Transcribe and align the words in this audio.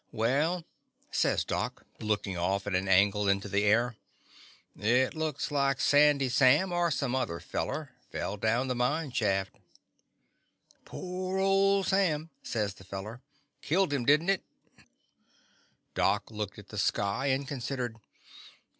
'"Well,'' 0.11 0.65
says 1.11 1.43
Doc, 1.43 1.85
lookin' 1.99 2.35
off 2.35 2.65
at 2.65 2.73
an 2.73 2.87
angle 2.87 3.29
into 3.29 3.47
the 3.47 3.63
air, 3.65 3.97
"it 4.75 5.13
looks 5.13 5.51
like 5.51 5.79
Sandy 5.79 6.27
Sam, 6.27 6.71
or 6.71 6.89
some 6.89 7.13
other 7.15 7.39
feller, 7.39 7.91
fell 8.09 8.35
down 8.35 8.67
the 8.67 8.73
mine 8.73 9.11
shaft/' 9.11 9.51
'Toor 10.85 11.37
old 11.37 11.85
Sam," 11.85 12.31
says 12.41 12.73
the 12.73 12.83
feller, 12.83 13.21
"killed 13.61 13.93
him, 13.93 14.03
did 14.03 14.23
n't 14.23 14.29
itr 14.41 14.41
[551 14.73 14.75
The 14.75 14.81
Confessions 14.81 15.69
of 15.69 15.69
a 15.69 15.93
Daddy 15.93 15.93
Doc 15.93 16.31
looked 16.31 16.57
at 16.57 16.67
the 16.69 16.77
sky 16.79 17.25
and 17.27 17.47
con 17.47 17.59
sidered. 17.59 17.95